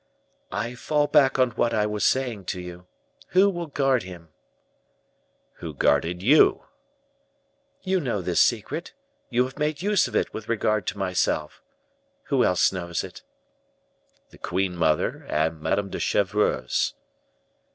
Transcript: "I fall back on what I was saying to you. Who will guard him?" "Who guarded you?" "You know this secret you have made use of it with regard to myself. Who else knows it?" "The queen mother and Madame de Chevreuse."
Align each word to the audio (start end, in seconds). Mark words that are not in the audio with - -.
"I 0.51 0.73
fall 0.73 1.05
back 1.05 1.37
on 1.37 1.51
what 1.51 1.75
I 1.75 1.85
was 1.85 2.03
saying 2.03 2.45
to 2.45 2.59
you. 2.59 2.87
Who 3.37 3.51
will 3.51 3.67
guard 3.67 4.01
him?" 4.01 4.29
"Who 5.57 5.75
guarded 5.75 6.23
you?" 6.23 6.63
"You 7.83 7.99
know 7.99 8.19
this 8.23 8.41
secret 8.41 8.93
you 9.29 9.43
have 9.43 9.59
made 9.59 9.83
use 9.83 10.07
of 10.07 10.15
it 10.15 10.33
with 10.33 10.49
regard 10.49 10.87
to 10.87 10.97
myself. 10.97 11.61
Who 12.29 12.43
else 12.43 12.73
knows 12.73 13.03
it?" 13.03 13.21
"The 14.31 14.39
queen 14.39 14.75
mother 14.75 15.27
and 15.29 15.61
Madame 15.61 15.91
de 15.91 15.99
Chevreuse." 15.99 16.95